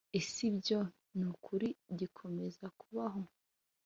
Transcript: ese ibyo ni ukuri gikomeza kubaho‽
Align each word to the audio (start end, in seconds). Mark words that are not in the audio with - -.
ese 0.19 0.37
ibyo 0.51 0.79
ni 1.17 1.25
ukuri 1.31 1.67
gikomeza 1.99 2.65
kubaho‽ 2.79 3.21